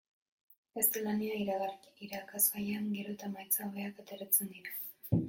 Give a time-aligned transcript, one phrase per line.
[0.77, 1.35] Gaztelania
[2.05, 4.75] irakasgaian gero eta emaitza hobeak ateratzen dira.